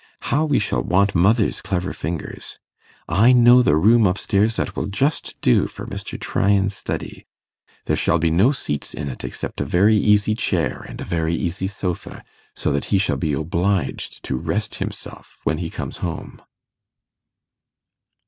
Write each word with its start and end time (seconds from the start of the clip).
How 0.33 0.45
we 0.45 0.57
shall 0.57 0.81
want 0.81 1.13
mother's 1.13 1.61
clever 1.61 1.93
fingers! 1.93 2.57
I 3.07 3.33
know 3.33 3.61
the 3.61 3.75
room 3.75 4.07
up 4.07 4.17
stairs 4.17 4.55
that 4.55 4.75
will 4.75 4.87
just 4.87 5.39
do 5.41 5.67
for 5.67 5.85
Mr. 5.85 6.19
Tryan's 6.19 6.75
study. 6.75 7.27
There 7.85 7.95
shall 7.95 8.17
be 8.17 8.31
no 8.31 8.51
seats 8.51 8.95
in 8.95 9.09
it 9.09 9.23
except 9.23 9.61
a 9.61 9.63
very 9.63 9.95
easy 9.97 10.33
chair 10.33 10.83
and 10.89 10.99
a 11.01 11.05
very 11.05 11.35
easy 11.35 11.67
sofa, 11.67 12.23
so 12.55 12.71
that 12.71 12.85
he 12.85 12.97
shall 12.97 13.17
be 13.17 13.33
obliged 13.33 14.23
to 14.23 14.37
rest 14.37 14.73
himself 14.81 15.39
when 15.43 15.59
he 15.59 15.69
comes 15.69 15.97
home. 15.97 16.41